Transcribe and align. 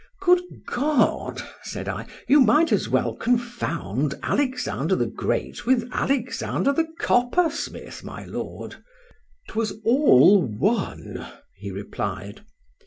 Good 0.19 0.65
God! 0.65 1.43
said 1.61 1.87
I, 1.87 2.07
you 2.27 2.41
might 2.41 2.71
as 2.71 2.89
well 2.89 3.13
confound 3.13 4.15
Alexander 4.23 4.95
the 4.95 5.05
Great 5.05 5.67
with 5.67 5.87
Alexander 5.91 6.73
the 6.73 6.87
Coppersmith, 6.97 8.03
my 8.03 8.25
lord!—"'Twas 8.25 9.73
all 9.85 10.41
one," 10.41 11.23
he 11.55 11.69
replied. 11.69 12.41